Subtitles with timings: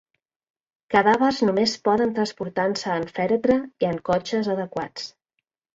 [0.95, 5.11] Cadàvers només poden transportar-se en fèretre i en cotxes adequats.